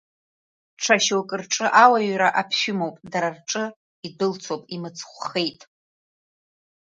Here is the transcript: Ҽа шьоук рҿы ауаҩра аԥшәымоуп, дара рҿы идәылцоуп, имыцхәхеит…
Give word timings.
Ҽа 0.81 0.95
шьоук 1.03 1.29
рҿы 1.39 1.67
ауаҩра 1.83 2.29
аԥшәымоуп, 2.41 2.95
дара 3.11 3.29
рҿы 3.37 3.63
идәылцоуп, 4.07 4.63
имыцхәхеит… 4.75 5.59